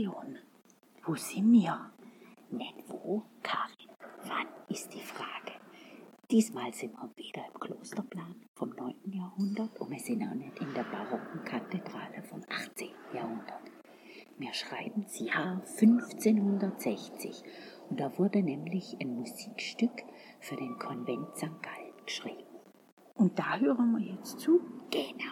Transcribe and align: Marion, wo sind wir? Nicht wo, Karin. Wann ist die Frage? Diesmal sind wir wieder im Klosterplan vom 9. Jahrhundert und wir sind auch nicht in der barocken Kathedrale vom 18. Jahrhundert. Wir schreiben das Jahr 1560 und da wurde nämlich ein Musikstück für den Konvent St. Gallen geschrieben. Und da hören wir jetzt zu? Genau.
Marion, 0.00 0.38
wo 1.04 1.14
sind 1.14 1.52
wir? 1.52 1.90
Nicht 2.50 2.88
wo, 2.88 3.22
Karin. 3.42 3.90
Wann 4.24 4.46
ist 4.68 4.94
die 4.94 5.00
Frage? 5.00 5.52
Diesmal 6.30 6.72
sind 6.72 6.94
wir 6.94 7.10
wieder 7.16 7.44
im 7.46 7.60
Klosterplan 7.60 8.34
vom 8.54 8.70
9. 8.70 8.94
Jahrhundert 9.12 9.78
und 9.78 9.90
wir 9.90 9.98
sind 9.98 10.22
auch 10.22 10.34
nicht 10.34 10.58
in 10.58 10.72
der 10.72 10.84
barocken 10.84 11.44
Kathedrale 11.44 12.22
vom 12.22 12.40
18. 12.48 12.88
Jahrhundert. 13.12 13.60
Wir 14.38 14.54
schreiben 14.54 15.02
das 15.02 15.18
Jahr 15.18 15.62
1560 15.66 17.42
und 17.90 18.00
da 18.00 18.16
wurde 18.18 18.42
nämlich 18.42 18.96
ein 19.02 19.16
Musikstück 19.16 20.02
für 20.40 20.56
den 20.56 20.78
Konvent 20.78 21.36
St. 21.36 21.60
Gallen 21.60 22.06
geschrieben. 22.06 22.46
Und 23.16 23.38
da 23.38 23.58
hören 23.58 23.92
wir 23.92 24.14
jetzt 24.14 24.40
zu? 24.40 24.60
Genau. 24.90 25.29